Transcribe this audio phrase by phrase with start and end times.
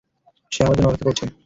[0.51, 1.25] সে আমার জন্য অপেক্ষা করছে!